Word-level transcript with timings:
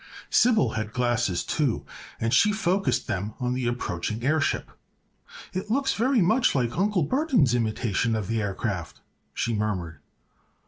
Sybil 0.31 0.71
had 0.71 0.93
glasses, 0.93 1.43
too, 1.43 1.85
and 2.19 2.33
she 2.33 2.51
focussed 2.51 3.05
them 3.05 3.35
on 3.39 3.53
the 3.53 3.67
approaching 3.67 4.23
airship. 4.23 4.71
"It 5.53 5.69
looks 5.69 5.93
very 5.93 6.23
much 6.23 6.55
like 6.55 6.75
Uncle 6.75 7.03
Burthon's 7.05 7.53
imitation 7.53 8.15
of 8.15 8.27
the 8.27 8.41
aircraft," 8.41 8.99
she 9.35 9.53
murmured. 9.53 9.99